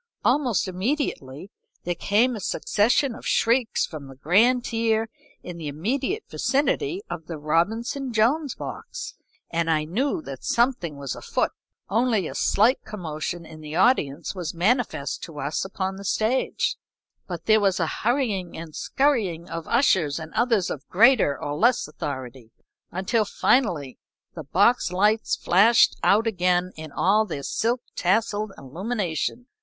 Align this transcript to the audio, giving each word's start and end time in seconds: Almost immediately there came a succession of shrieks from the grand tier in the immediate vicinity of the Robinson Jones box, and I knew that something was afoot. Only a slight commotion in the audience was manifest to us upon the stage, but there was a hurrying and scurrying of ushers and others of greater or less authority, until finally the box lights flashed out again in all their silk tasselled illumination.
Almost 0.25 0.67
immediately 0.67 1.51
there 1.83 1.93
came 1.93 2.35
a 2.35 2.39
succession 2.39 3.13
of 3.13 3.23
shrieks 3.27 3.85
from 3.85 4.07
the 4.07 4.15
grand 4.15 4.65
tier 4.65 5.09
in 5.43 5.57
the 5.57 5.67
immediate 5.67 6.23
vicinity 6.27 7.03
of 7.07 7.27
the 7.27 7.37
Robinson 7.37 8.11
Jones 8.11 8.55
box, 8.55 9.13
and 9.51 9.69
I 9.69 9.83
knew 9.85 10.19
that 10.23 10.43
something 10.43 10.97
was 10.97 11.15
afoot. 11.15 11.51
Only 11.87 12.27
a 12.27 12.33
slight 12.33 12.83
commotion 12.83 13.45
in 13.45 13.61
the 13.61 13.75
audience 13.75 14.33
was 14.33 14.55
manifest 14.55 15.21
to 15.25 15.39
us 15.39 15.63
upon 15.63 15.97
the 15.97 16.03
stage, 16.03 16.77
but 17.27 17.45
there 17.45 17.59
was 17.61 17.79
a 17.79 17.85
hurrying 18.01 18.57
and 18.57 18.75
scurrying 18.75 19.47
of 19.51 19.67
ushers 19.67 20.17
and 20.17 20.33
others 20.33 20.71
of 20.71 20.89
greater 20.89 21.39
or 21.39 21.53
less 21.53 21.87
authority, 21.87 22.51
until 22.91 23.23
finally 23.23 23.99
the 24.33 24.45
box 24.45 24.91
lights 24.91 25.35
flashed 25.35 25.95
out 26.01 26.25
again 26.25 26.71
in 26.75 26.91
all 26.91 27.23
their 27.23 27.43
silk 27.43 27.81
tasselled 27.95 28.51
illumination. 28.57 29.45